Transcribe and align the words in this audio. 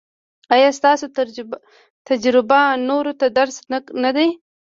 ایا 0.53 0.69
ستاسو 0.79 1.05
تجربه 2.09 2.61
نورو 2.89 3.11
ته 3.19 3.27
درس 3.37 3.55
نه 4.03 4.09
دی؟ 4.15 4.27